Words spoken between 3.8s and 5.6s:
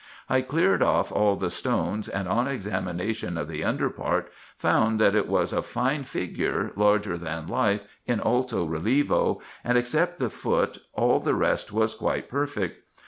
part, found that it was